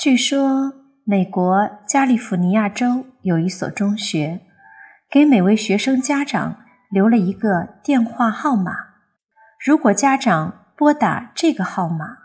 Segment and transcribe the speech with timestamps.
[0.00, 0.72] 据说，
[1.04, 4.40] 美国加利福尼亚州有一所中学，
[5.10, 6.60] 给每位学生家长
[6.90, 8.72] 留了一个电话号码。
[9.62, 12.16] 如果家长拨打这个号码，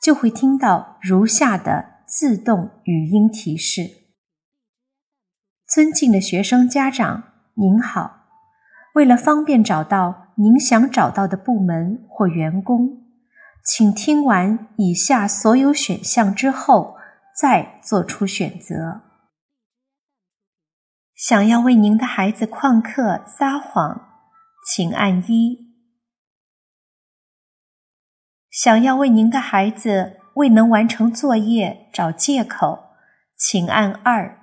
[0.00, 3.82] 就会听到如下的自动语音提示
[5.66, 8.28] ：“尊敬的学生家长，您好。
[8.94, 13.02] 为了方便找到您想找到的部门或员工，
[13.64, 16.94] 请听完以下所有选项之后。”
[17.38, 19.02] 再做出选择。
[21.14, 24.24] 想要为您的孩子旷课撒谎，
[24.66, 25.68] 请按一；
[28.50, 32.96] 想要为您的孩子未能完成作业找借口，
[33.36, 34.38] 请按二；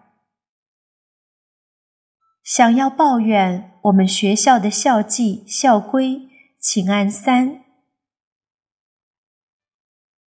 [2.42, 6.30] 想要抱怨我们学校的校纪校规，
[6.62, 7.60] 请按三；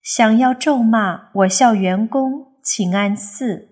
[0.01, 2.54] 想要咒骂我校员工。
[2.65, 3.69] 请按四。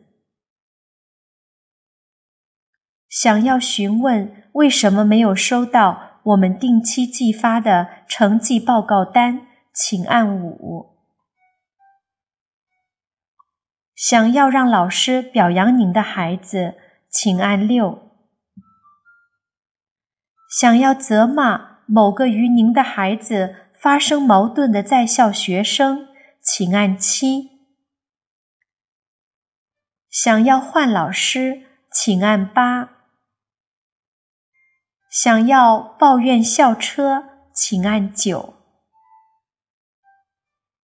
[3.10, 10.94] 想要询问为什么没有收到我们定期寄发的成绩报告单，请按五。
[13.96, 16.76] 想要让老师表扬您的孩子，
[17.10, 18.12] 请按六。
[20.48, 27.53] 想要责骂某个与您的孩子发生矛盾的在校学生，请按七。
[30.14, 32.90] 想要换老师，请按八；
[35.10, 38.54] 想要抱怨校车，请按九；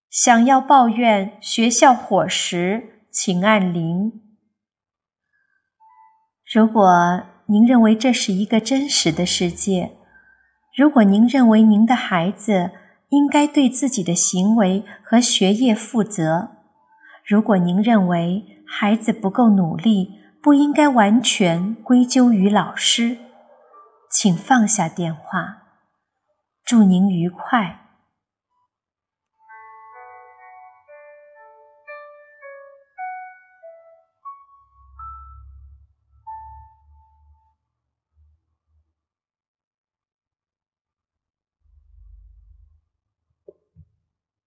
[0.09, 4.19] 想要抱怨学校伙食，请按零。
[6.51, 9.95] 如果您认为这是一个真实的世界，
[10.75, 12.71] 如果您认为您的孩子
[13.09, 16.55] 应该对自己的行为和学业负责，
[17.23, 23.17] 如果您认为，孩子不够努力，不应该完全归咎于老师，
[24.11, 25.63] 请放下电话。
[26.63, 27.88] 祝您愉快。